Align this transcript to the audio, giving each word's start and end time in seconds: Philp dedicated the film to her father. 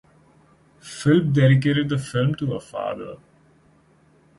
Philp 0.79 1.31
dedicated 1.31 1.87
the 1.89 1.99
film 1.99 2.33
to 2.33 2.47
her 2.53 2.59
father. 2.59 3.17